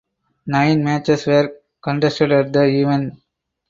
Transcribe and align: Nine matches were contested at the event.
Nine 0.47 0.83
matches 0.83 1.27
were 1.27 1.57
contested 1.83 2.31
at 2.31 2.51
the 2.51 2.63
event. 2.63 3.13